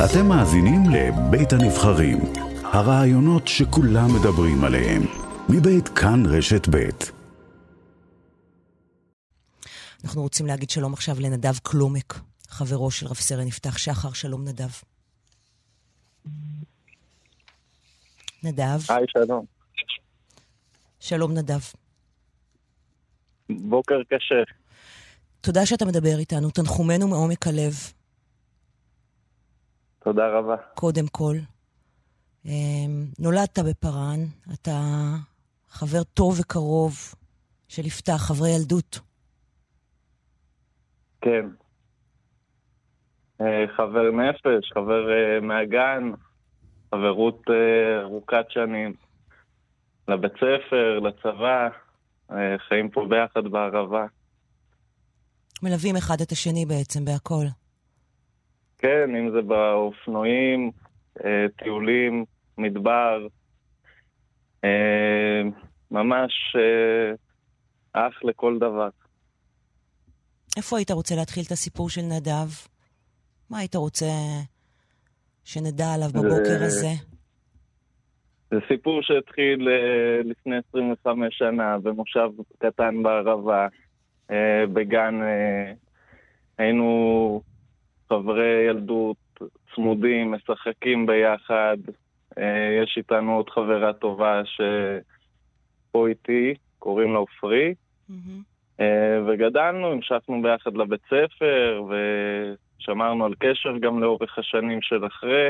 אתם 0.00 0.26
מאזינים 0.28 0.82
לבית 0.90 1.52
הנבחרים, 1.52 2.18
הרעיונות 2.64 3.48
שכולם 3.48 4.08
מדברים 4.20 4.64
עליהם, 4.64 5.02
מבית 5.48 5.88
כאן 5.88 6.22
רשת 6.26 6.68
בית. 6.68 7.12
אנחנו 10.04 10.22
רוצים 10.22 10.46
להגיד 10.46 10.70
שלום 10.70 10.92
עכשיו 10.92 11.16
לנדב 11.20 11.58
קלומק, 11.62 12.20
חברו 12.48 12.90
של 12.90 13.06
רב 13.06 13.14
סרן 13.14 13.46
יפתח 13.46 13.78
שחר. 13.78 14.12
שלום 14.12 14.44
נדב. 14.44 14.70
נדב. 18.42 18.78
היי, 18.88 19.04
שלום. 19.08 19.44
שלום 21.00 21.32
נדב. 21.32 21.60
בוקר 23.50 24.02
קשה. 24.08 24.52
תודה 25.40 25.66
שאתה 25.66 25.84
מדבר 25.84 26.18
איתנו, 26.18 26.50
תנחומינו 26.50 27.08
מעומק 27.08 27.46
הלב. 27.46 27.74
תודה 30.04 30.28
רבה. 30.28 30.56
קודם 30.74 31.06
כל. 31.06 31.36
אמ, 32.44 33.04
נולדת 33.18 33.58
בפארן, 33.58 34.20
אתה 34.54 34.80
חבר 35.68 36.02
טוב 36.02 36.40
וקרוב 36.40 36.94
של 37.68 37.86
יפתח, 37.86 38.16
חברי 38.16 38.50
ילדות. 38.50 39.00
כן. 41.20 41.46
אה, 43.40 43.64
חבר 43.76 44.10
נפש, 44.10 44.72
חבר 44.74 45.10
אה, 45.12 45.40
מהגן, 45.40 46.10
חברות 46.90 47.42
אה, 47.50 48.02
ארוכת 48.02 48.44
שנים. 48.48 48.94
לבית 50.08 50.32
ספר, 50.32 50.98
לצבא, 50.98 51.68
חיים 52.68 52.90
פה 52.90 53.06
ביחד 53.08 53.50
בערבה. 53.50 54.06
מלווים 55.62 55.96
אחד 55.96 56.20
את 56.20 56.32
השני 56.32 56.66
בעצם 56.66 57.04
בהכל. 57.04 57.61
כן, 58.82 59.16
אם 59.16 59.30
זה 59.30 59.42
באופנועים, 59.42 60.70
טיולים, 61.56 62.24
מדבר. 62.58 63.26
ממש 65.90 66.32
אח 67.92 68.24
לכל 68.24 68.58
דבר. 68.58 68.88
איפה 70.56 70.76
היית 70.76 70.90
רוצה 70.90 71.14
להתחיל 71.16 71.42
את 71.46 71.52
הסיפור 71.52 71.90
של 71.90 72.02
נדב? 72.02 72.48
מה 73.50 73.58
היית 73.58 73.74
רוצה 73.74 74.06
שנדע 75.44 75.94
עליו 75.94 76.08
בבוקר 76.08 76.58
זה... 76.58 76.64
הזה? 76.64 76.88
זה 78.50 78.58
סיפור 78.68 79.02
שהתחיל 79.02 79.68
uh, 79.68 80.28
לפני 80.28 80.56
25 80.68 81.38
שנה 81.38 81.78
במושב 81.78 82.28
קטן 82.58 83.02
בערבה, 83.02 83.68
uh, 84.30 84.34
בגן. 84.72 85.20
Uh, 85.20 85.76
היינו 86.58 87.42
חברי 88.12 88.66
ילדות 88.68 89.16
צמודים, 89.74 90.30
משחקים 90.32 91.06
ביחד. 91.06 91.76
Uh, 92.34 92.40
יש 92.82 92.94
איתנו 92.96 93.36
עוד 93.36 93.50
חברה 93.50 93.92
טובה 93.92 94.42
שפה 94.44 96.08
איתי, 96.08 96.54
קוראים 96.78 97.12
לה 97.12 97.18
עופרי. 97.18 97.74
Mm-hmm. 98.10 98.42
אה, 98.80 99.20
וגדלנו, 99.26 99.92
המשכנו 99.92 100.42
ביחד 100.42 100.76
לבית 100.76 101.00
ספר, 101.06 101.82
ושמרנו 101.88 103.24
על 103.24 103.34
קשר 103.38 103.78
גם 103.80 104.00
לאורך 104.00 104.38
השנים 104.38 104.82
של 104.82 105.06
אחרי. 105.06 105.48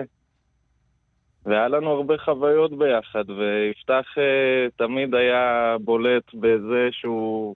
והיה 1.47 1.69
לנו 1.69 1.91
הרבה 1.91 2.19
חוויות 2.19 2.79
ביחד, 2.79 3.31
ויפתח 3.31 4.05
אה, 4.19 4.67
תמיד 4.77 5.15
היה 5.15 5.77
בולט 5.81 6.35
בזה 6.35 6.89
שהוא 6.93 7.55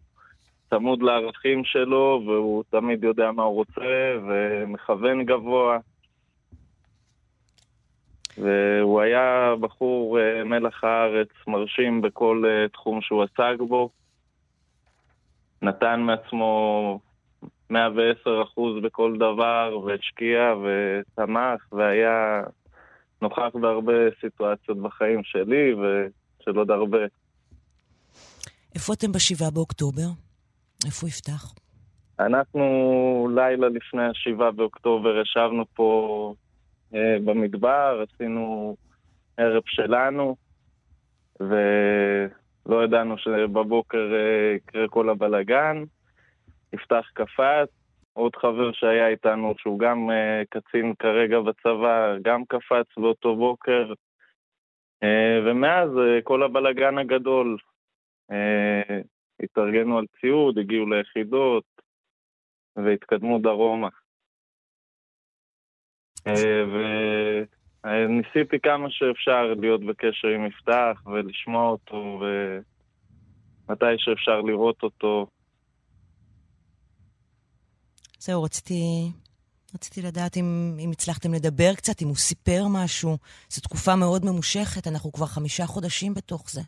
צמוד 0.71 1.03
לערכים 1.03 1.65
שלו, 1.65 2.23
והוא 2.27 2.65
תמיד 2.71 3.05
יודע 3.05 3.33
מה 3.33 3.43
הוא 3.43 3.55
רוצה, 3.55 4.17
ומכוון 4.29 5.25
גבוה. 5.25 5.79
והוא 8.39 9.01
היה 9.01 9.55
בחור 9.61 10.19
אה, 10.21 10.45
מלח 10.45 10.85
הארץ, 10.85 11.29
מרשים 11.47 12.01
בכל 12.03 12.45
תחום 12.73 13.01
שהוא 13.01 13.23
עסק 13.23 13.61
בו. 13.69 13.91
נתן 15.63 16.01
מעצמו 16.01 17.01
110 17.71 18.43
אחוז 18.43 18.83
בכל 18.83 19.17
דבר, 19.17 19.81
והשקיע 19.85 20.55
ותמך, 20.63 21.73
והיה 21.73 22.43
נוכח 23.23 23.51
בהרבה 23.61 23.93
סיטואציות 24.21 24.79
בחיים 24.79 25.21
שלי 25.25 25.75
ושל 25.75 26.59
עוד 26.59 26.71
הרבה. 26.71 26.99
איפה 28.75 28.93
אתם 28.93 29.13
בשבעה 29.13 29.51
באוקטובר? 29.51 30.26
איפה 30.87 31.07
יפתח? 31.09 31.55
אנחנו 32.21 33.29
לילה 33.35 33.69
לפני 33.69 34.05
השבעה 34.05 34.51
באוקטובר 34.51 35.21
ישבנו 35.21 35.65
פה 35.75 36.35
אה, 36.95 37.17
במדבר, 37.25 38.05
עשינו 38.09 38.77
ערב 39.37 39.63
שלנו, 39.67 40.37
ו... 41.41 41.55
לא 42.69 42.85
ידענו 42.85 43.19
שבבוקר 43.19 44.13
אה, 44.15 44.55
יקרה 44.57 44.89
כל 44.89 45.09
הבלגן. 45.09 45.85
יפתח 46.73 47.11
קפץ, 47.15 47.69
עוד 48.13 48.37
חבר 48.37 48.73
שהיה 48.73 49.09
איתנו, 49.09 49.55
שהוא 49.59 49.79
גם 49.79 50.11
uh, 50.11 50.47
קצין 50.51 50.95
כרגע 50.99 51.41
בצבא, 51.41 52.17
גם 52.23 52.45
קפץ 52.45 52.87
באותו 52.97 53.37
בוקר. 53.37 53.93
Uh, 55.05 55.07
ומאז 55.47 55.91
uh, 55.91 56.23
כל 56.23 56.43
הבלגן 56.43 56.99
הגדול. 56.99 57.57
Uh, 58.33 58.35
התארגנו 59.43 59.99
על 59.99 60.05
ציוד, 60.21 60.59
הגיעו 60.59 60.87
ליחידות 60.87 61.65
והתקדמו 62.77 63.39
דרומה. 63.39 63.89
Uh, 66.29 67.47
ניסיתי 68.09 68.61
כמה 68.63 68.91
שאפשר 68.91 69.55
להיות 69.61 69.81
בקשר 69.87 70.29
עם 70.29 70.47
יפתח 70.47 71.03
ולשמוע 71.07 71.69
אותו, 71.71 72.21
ומתי 73.69 73.95
שאפשר 73.99 74.41
לראות 74.41 74.83
אותו. 74.83 75.27
זהו, 78.19 78.43
רציתי, 78.43 79.11
רציתי 79.75 80.03
לדעת 80.03 80.37
אם, 80.37 80.77
אם 80.79 80.91
הצלחתם 80.91 81.35
לדבר 81.35 81.75
קצת, 81.75 82.03
אם 82.03 82.09
הוא 82.09 82.17
סיפר 82.17 82.63
משהו. 82.71 83.17
זו 83.49 83.61
תקופה 83.61 83.97
מאוד 83.97 84.25
ממושכת, 84.25 84.87
אנחנו 84.87 85.13
כבר 85.13 85.27
חמישה 85.27 85.67
חודשים 85.67 86.15
בתוך 86.15 86.51
זה. 86.51 86.61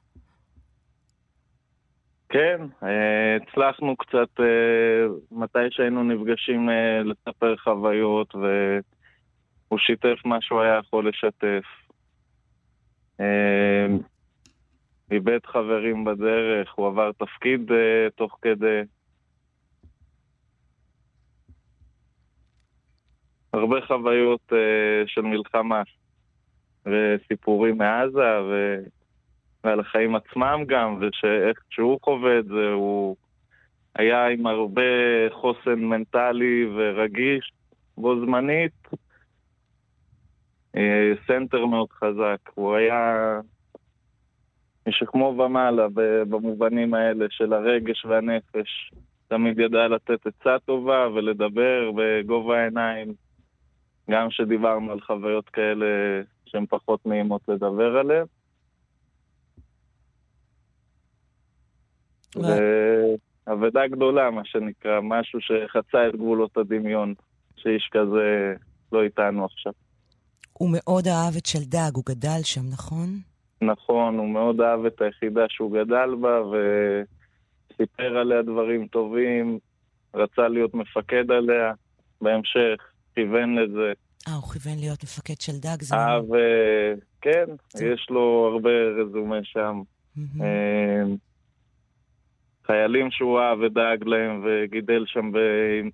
כן, 2.29 2.61
אה, 2.83 3.37
הצלחנו 3.37 3.97
קצת, 3.97 4.41
אה, 4.41 5.07
מתי 5.31 5.59
שהיינו 5.71 6.05
נפגשים, 6.05 6.71
אה, 6.71 7.03
לספר 7.05 7.57
חוויות, 7.57 8.35
ו... 8.35 8.79
הוא 9.69 9.79
שיתף 9.79 10.19
מה 10.25 10.41
שהוא 10.41 10.61
היה 10.61 10.79
יכול 10.79 11.09
לשתף. 11.09 11.65
איבד 15.11 15.39
חברים 15.47 16.05
בדרך, 16.05 16.73
הוא 16.75 16.87
עבר 16.87 17.13
תפקיד 17.13 17.71
תוך 18.15 18.39
כדי. 18.43 18.81
הרבה 23.53 23.77
חוויות 23.87 24.53
של 25.07 25.21
מלחמה 25.21 25.83
וסיפורים 26.87 27.79
מעזה 27.79 28.43
ו... 28.43 28.79
ועל 29.65 29.81
החיים 29.81 30.17
עצמם 30.17 30.65
גם, 30.67 31.01
ואיך 31.01 31.59
שהוא 31.71 31.99
חווה 32.03 32.39
את 32.39 32.45
זה, 32.45 32.73
הוא 32.73 33.17
היה 33.97 34.27
עם 34.27 34.47
הרבה 34.47 34.83
חוסן 35.31 35.79
מנטלי 35.79 36.67
ורגיש 36.77 37.53
בו 37.99 38.21
זמנית, 38.21 38.89
אה, 40.77 41.13
center 41.27 41.67
מאוד 41.67 41.89
חזק, 41.93 42.51
הוא 42.55 42.75
היה 42.75 43.41
משכמו 44.89 45.35
ומעלה 45.39 45.87
במובנים 46.29 46.95
האלה 46.95 47.27
של 47.31 47.53
הרגש 47.53 48.05
והנפש. 48.05 48.93
תמיד 49.29 49.59
ידע 49.59 49.89
לתת 49.89 50.27
עצה 50.27 50.59
טובה 50.59 51.09
ולדבר 51.15 51.91
בגובה 51.97 52.61
העיניים. 52.61 53.15
גם 54.11 54.29
כשדיברנו 54.29 54.93
על 54.93 55.01
חוויות 55.01 55.49
כאלה 55.49 55.87
שהן 56.47 56.67
פחות 56.67 57.07
נעימות 57.07 57.43
לדבר 57.49 57.97
עליהן. 57.97 58.27
ואבדה 62.37 63.87
גדולה, 63.87 64.31
מה 64.31 64.43
שנקרא, 64.45 65.01
משהו 65.03 65.39
שחצה 65.41 66.09
את 66.09 66.17
גבולות 66.17 66.57
הדמיון, 66.57 67.15
שאיש 67.57 67.89
כזה 67.93 68.55
לא 68.93 69.03
איתנו 69.03 69.45
עכשיו. 69.45 69.73
הוא 70.53 70.71
מאוד 70.73 71.09
אהב 71.09 71.37
את 71.37 71.47
שלדג, 71.47 71.91
הוא 71.95 72.05
גדל 72.07 72.43
שם, 72.43 72.63
נכון? 72.73 73.09
נכון, 73.63 74.19
הוא 74.19 74.29
מאוד 74.29 74.61
אהב 74.61 74.85
את 74.85 75.03
היחידה 75.03 75.45
שהוא 75.49 75.73
גדל 75.73 76.15
בה, 76.21 76.43
וסיפר 76.43 78.19
עליה 78.19 78.43
דברים 78.43 78.87
טובים, 78.87 79.59
רצה 80.15 80.49
להיות 80.49 80.75
מפקד 80.75 81.31
עליה, 81.31 81.73
בהמשך 82.21 82.77
כיוון 83.15 83.59
לזה. 83.59 83.93
אה, 84.29 84.35
הוא 84.35 84.53
כיוון 84.53 84.79
להיות 84.79 85.03
מפקד 85.03 85.41
שלדג, 85.41 85.83
זה... 85.83 85.95
אהב, 85.95 86.35
אה, 86.35 86.95
כן, 87.21 87.45
זה... 87.73 87.87
יש 87.87 88.07
לו 88.11 88.51
הרבה 88.53 88.71
רזומה 88.71 89.39
שם. 89.43 89.83
Mm-hmm. 90.19 90.43
חיילים 92.71 93.11
שהוא 93.11 93.41
אהב 93.41 93.59
ודאג 93.61 94.05
להם 94.05 94.45
וגידל 94.45 95.05
שם 95.07 95.33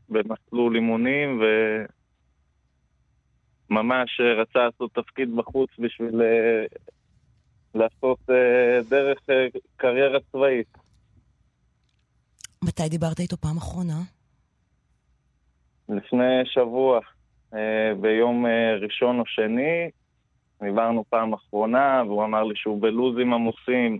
במסלול 0.08 0.74
אימונים, 0.74 1.40
ו... 1.40 1.44
ממש 3.70 4.20
רצה 4.20 4.58
לעשות 4.58 4.94
תפקיד 4.94 5.36
בחוץ 5.36 5.70
בשביל 5.78 6.22
לעשות 7.74 8.18
דרך 8.88 9.18
קריירה 9.76 10.18
צבאית. 10.32 10.78
מתי 12.64 12.88
דיברת 12.88 13.20
איתו 13.20 13.36
פעם 13.36 13.56
אחרונה? 13.56 14.00
לפני 15.88 16.42
שבוע, 16.44 17.00
ביום 18.00 18.46
ראשון 18.80 19.20
או 19.20 19.26
שני, 19.26 19.90
דיברנו 20.62 21.04
פעם 21.08 21.32
אחרונה, 21.32 22.02
והוא 22.06 22.24
אמר 22.24 22.44
לי 22.44 22.56
שהוא 22.56 22.82
בלוזים 22.82 23.34
עמוסים, 23.34 23.98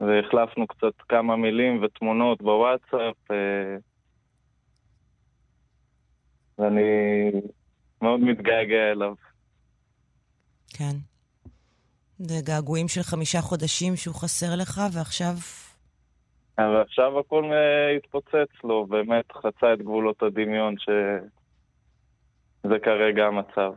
והחלפנו 0.00 0.66
קצת 0.66 0.92
כמה 1.08 1.36
מילים 1.36 1.82
ותמונות 1.82 2.42
בוואטסאפ, 2.42 3.30
אה, 3.30 3.76
ואני 6.58 7.30
מאוד 8.02 8.20
מתגעגע 8.20 8.92
אליו. 8.92 9.14
כן. 10.68 10.96
זה 12.18 12.34
געגועים 12.44 12.88
של 12.88 13.02
חמישה 13.02 13.40
חודשים 13.40 13.96
שהוא 13.96 14.14
חסר 14.14 14.56
לך, 14.56 14.80
ועכשיו... 14.92 15.32
אבל 16.58 16.80
עכשיו 16.80 17.18
הכל 17.18 17.44
אה, 17.44 17.96
התפוצץ 17.96 18.64
לו, 18.64 18.86
באמת 18.86 19.32
חצה 19.32 19.72
את 19.72 19.78
גבולות 19.78 20.22
הדמיון 20.22 20.74
שזה 20.78 22.78
כרגע 22.82 23.26
המצב. 23.26 23.72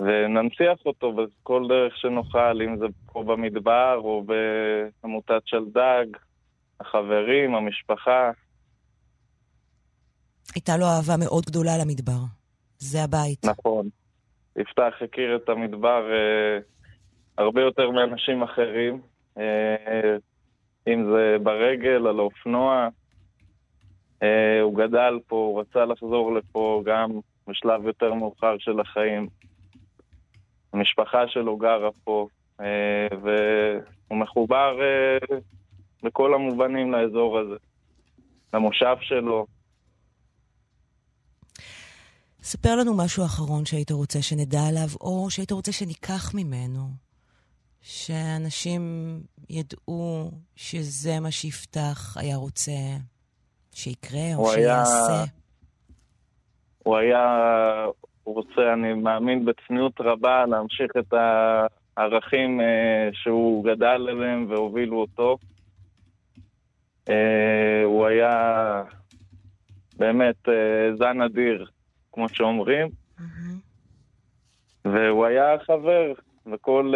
וננציח 0.00 0.86
אותו 0.86 1.12
בכל 1.12 1.66
דרך 1.68 1.96
שנוכל, 1.96 2.62
אם 2.62 2.78
זה 2.78 2.86
פה 3.12 3.22
במדבר 3.22 4.00
או 4.04 4.24
בעמותת 5.02 5.42
שלדג, 5.44 6.06
החברים, 6.80 7.54
המשפחה. 7.54 8.30
הייתה 10.54 10.76
לו 10.76 10.86
אהבה 10.86 11.16
מאוד 11.16 11.44
גדולה 11.44 11.72
למדבר. 11.80 12.20
זה 12.78 13.02
הבית. 13.04 13.44
נכון. 13.44 13.88
יפתח 14.56 14.94
הכיר 15.00 15.36
את 15.36 15.48
המדבר 15.48 16.12
אה, 16.12 16.58
הרבה 17.38 17.60
יותר 17.60 17.90
מאנשים 17.90 18.42
אחרים, 18.42 19.00
אה, 19.38 20.16
אם 20.86 21.04
זה 21.12 21.36
ברגל, 21.42 22.06
על 22.06 22.18
האופנוע. 22.18 22.88
אה, 24.22 24.60
הוא 24.60 24.74
גדל 24.74 25.18
פה, 25.26 25.36
הוא 25.36 25.60
רצה 25.60 25.84
לחזור 25.84 26.34
לפה 26.34 26.82
גם 26.86 27.10
בשלב 27.48 27.86
יותר 27.86 28.14
מאוחר 28.14 28.56
של 28.58 28.80
החיים. 28.80 29.28
המשפחה 30.72 31.28
שלו 31.28 31.56
גרה 31.56 31.88
פה, 32.04 32.28
אה, 32.60 33.06
והוא 33.22 34.18
מחובר 34.18 34.78
אה, 34.80 35.36
בכל 36.02 36.34
המובנים 36.34 36.92
לאזור 36.92 37.38
הזה, 37.38 37.56
למושב 38.54 38.96
שלו. 39.00 39.46
ספר 42.42 42.76
לנו 42.76 42.96
משהו 42.96 43.24
אחרון 43.24 43.64
שהיית 43.64 43.90
רוצה 43.90 44.22
שנדע 44.22 44.60
עליו, 44.68 44.88
או 45.00 45.30
שהיית 45.30 45.52
רוצה 45.52 45.72
שניקח 45.72 46.34
ממנו. 46.34 46.88
שאנשים 47.82 48.82
ידעו 49.50 50.30
שזה 50.56 51.20
מה 51.20 51.30
שיפתח 51.30 52.16
היה 52.16 52.36
רוצה 52.36 52.72
שיקרה, 53.72 54.34
או 54.34 54.50
שיעשה. 54.50 55.12
היה... 55.12 55.24
הוא 56.78 56.96
היה 56.96 57.26
רוצה, 58.32 58.72
אני 58.72 58.94
מאמין 58.94 59.44
בצניעות 59.44 60.00
רבה, 60.00 60.46
להמשיך 60.46 60.90
את 60.98 61.14
הערכים 61.96 62.60
אה, 62.60 63.08
שהוא 63.12 63.64
גדל 63.64 63.86
עליהם 64.08 64.46
והובילו 64.48 65.00
אותו. 65.00 65.38
אה, 67.08 67.82
הוא 67.84 68.06
היה 68.06 68.82
באמת 69.98 70.48
אה, 70.48 70.96
זן 70.96 71.20
אדיר, 71.20 71.66
כמו 72.12 72.28
שאומרים. 72.28 72.86
Mm-hmm. 72.86 73.22
והוא 74.84 75.26
היה 75.26 75.58
חבר 75.66 76.12
בכל 76.46 76.92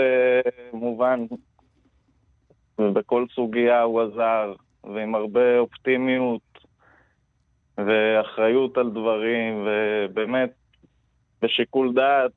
מובן, 0.73 1.21
ובכל 2.79 3.27
סוגיה 3.35 3.83
הוא 3.83 4.03
עזר, 4.03 4.55
ועם 4.85 5.15
הרבה 5.15 5.59
אופטימיות 5.59 6.59
ואחריות 7.79 8.79
על 8.79 8.91
דברים, 8.91 9.67
ובאמת 9.67 10.51
בשיקול 11.45 11.95
דעת, 11.95 12.33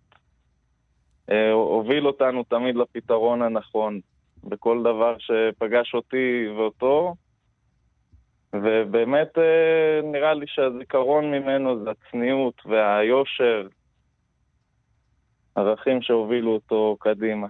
אה, 1.31 1.51
הוביל 1.51 2.07
אותנו 2.07 2.43
תמיד 2.43 2.75
לפתרון 2.75 3.41
הנכון 3.41 3.99
בכל 4.43 4.79
דבר 4.83 5.15
שפגש 5.19 5.93
אותי 5.93 6.47
ואותו. 6.57 7.15
ובאמת 8.53 9.37
אה, 9.37 10.01
נראה 10.11 10.33
לי 10.33 10.45
שהזיכרון 10.47 11.25
ממנו 11.31 11.83
זה 11.83 11.89
הצניעות 11.91 12.61
והיושר, 12.65 13.67
ערכים 15.55 16.01
שהובילו 16.01 16.53
אותו 16.53 16.97
קדימה. 16.99 17.47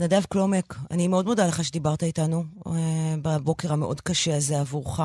נדב 0.00 0.24
קלומק, 0.32 0.74
אני 0.90 1.08
מאוד 1.08 1.26
מודה 1.26 1.46
לך 1.48 1.64
שדיברת 1.64 2.02
איתנו 2.02 2.42
אה, 2.66 3.14
בבוקר 3.22 3.72
המאוד 3.72 4.00
קשה 4.00 4.36
הזה 4.36 4.60
עבורך, 4.60 5.00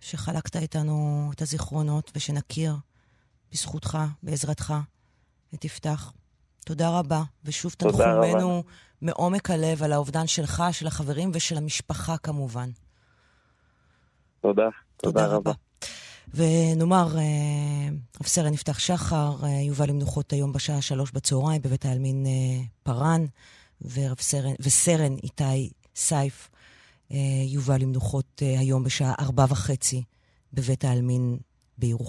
שחלקת 0.00 0.56
איתנו 0.56 1.30
את 1.34 1.42
הזיכרונות 1.42 2.12
ושנכיר 2.16 2.72
בזכותך, 3.52 3.98
בעזרתך, 4.22 4.74
את 5.54 5.64
יפתח. 5.64 6.12
תודה 6.64 6.98
רבה, 6.98 7.22
ושוב 7.44 7.72
תנחומנו 7.72 8.62
מעומק 9.02 9.50
הלב 9.50 9.82
על 9.82 9.92
האובדן 9.92 10.26
שלך, 10.26 10.62
של 10.72 10.86
החברים 10.86 11.30
ושל 11.34 11.56
המשפחה 11.56 12.16
כמובן. 12.16 12.70
תודה, 14.40 14.68
תודה, 14.96 15.20
תודה 15.20 15.26
רבה. 15.26 15.52
ונאמר, 16.34 17.18
אה, 17.18 17.88
רב 18.20 18.26
סרן 18.26 18.54
יפתח 18.54 18.78
שחר 18.78 19.36
אה, 19.42 19.48
יובא 19.48 19.84
למנוחות 19.84 20.32
היום 20.32 20.52
בשעה 20.52 20.82
שלוש 20.82 21.10
בצהריים 21.10 21.62
בבית 21.62 21.84
העלמין 21.84 22.26
אה, 22.26 22.62
פארן, 22.82 23.24
סרן, 24.20 24.52
וסרן 24.60 25.14
איתי 25.22 25.70
סייף 25.96 26.50
יובא 27.46 27.76
למנוחות 27.76 28.42
היום 28.58 28.84
בשעה 28.84 29.14
ארבע 29.20 29.44
וחצי 29.48 30.02
בבית 30.52 30.84
העלמין 30.84 31.38
בירוחם. 31.78 32.04